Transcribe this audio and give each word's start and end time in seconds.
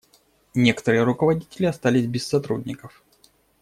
Некоторые 0.55 1.03
руководители 1.03 1.67
остались 1.67 2.07
без 2.07 2.25
сотрудников. 2.25 3.03